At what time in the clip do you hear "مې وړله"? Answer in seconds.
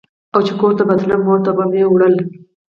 1.71-2.23